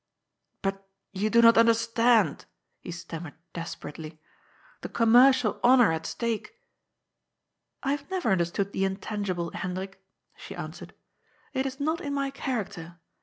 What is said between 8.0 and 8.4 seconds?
never